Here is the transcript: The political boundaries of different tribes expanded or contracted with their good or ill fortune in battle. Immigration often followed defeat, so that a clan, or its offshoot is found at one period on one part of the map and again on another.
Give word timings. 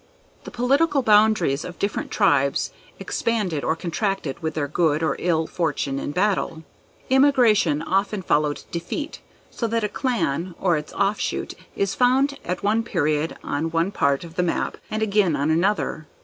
The 0.45 0.49
political 0.49 1.03
boundaries 1.03 1.63
of 1.63 1.77
different 1.77 2.09
tribes 2.09 2.71
expanded 2.97 3.63
or 3.63 3.75
contracted 3.75 4.39
with 4.41 4.55
their 4.55 4.67
good 4.67 5.03
or 5.03 5.15
ill 5.19 5.45
fortune 5.45 5.99
in 5.99 6.09
battle. 6.11 6.63
Immigration 7.11 7.83
often 7.83 8.23
followed 8.23 8.63
defeat, 8.71 9.21
so 9.51 9.67
that 9.67 9.83
a 9.83 9.87
clan, 9.87 10.55
or 10.59 10.75
its 10.75 10.91
offshoot 10.93 11.53
is 11.75 11.93
found 11.93 12.39
at 12.43 12.63
one 12.63 12.81
period 12.81 13.37
on 13.43 13.69
one 13.69 13.91
part 13.91 14.23
of 14.23 14.33
the 14.37 14.41
map 14.41 14.77
and 14.89 15.03
again 15.03 15.35
on 15.35 15.51
another. 15.51 16.07